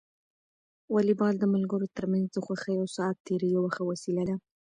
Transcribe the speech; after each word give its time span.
واليبال 0.93 1.33
د 1.39 1.43
ملګرو 1.53 1.87
ترمنځ 1.97 2.27
د 2.31 2.37
خوښۍ 2.45 2.75
او 2.81 2.87
ساعت 2.95 3.17
تېري 3.27 3.47
یوه 3.55 3.69
ښه 3.75 3.83
وسیله 3.91 4.23
ده. 4.29 4.35